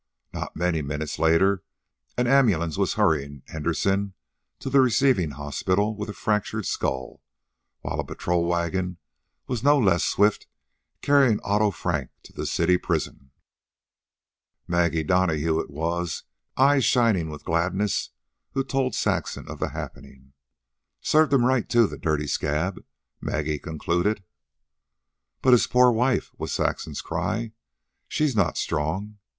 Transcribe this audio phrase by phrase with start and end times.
[0.33, 1.61] Not many minutes later
[2.17, 4.15] an ambulance was hurrying Henderson
[4.57, 7.21] to the receiving hospital with a fractured skull,
[7.81, 8.97] while a patrol wagon
[9.45, 10.47] was no less swiftly
[11.03, 13.29] carrying Otto Frank to the city prison.
[14.67, 16.23] Maggie Donahue it was,
[16.57, 18.09] eyes shining with gladness,
[18.53, 20.33] who told Saxon of the happening.
[20.99, 22.83] "Served him right, too, the dirty scab,"
[23.21, 24.23] Maggie concluded.
[25.43, 27.51] "But his poor wife!" was Saxon's cry.
[28.07, 29.19] "She's not strong.